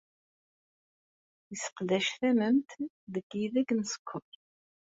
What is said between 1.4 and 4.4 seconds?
Yesseqdac tamemt deg yideg n uskeṛ.